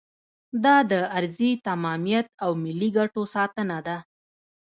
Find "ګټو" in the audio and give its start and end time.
2.97-3.21